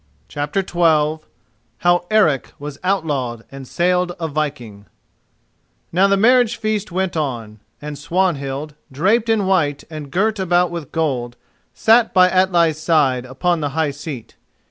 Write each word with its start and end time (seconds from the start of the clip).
CHAPTER 0.27 0.61
XII 0.61 1.23
HOW 1.77 2.05
ERIC 2.09 2.53
WAS 2.57 2.79
OUTLAWED 2.83 3.43
AND 3.51 3.67
SAILED 3.67 4.13
A 4.19 4.27
VIKING 4.27 4.87
Now 5.91 6.07
the 6.07 6.17
marriage 6.17 6.55
feast 6.57 6.91
went 6.91 7.15
on, 7.15 7.59
and 7.79 7.99
Swanhild, 7.99 8.73
draped 8.91 9.29
in 9.29 9.45
white 9.45 9.83
and 9.91 10.09
girt 10.09 10.39
about 10.39 10.71
with 10.71 10.91
gold, 10.91 11.35
sat 11.75 12.15
by 12.15 12.31
Atli's 12.31 12.79
side 12.79 13.25
upon 13.25 13.61
the 13.61 13.69
high 13.77 13.91
seat. 13.91 14.35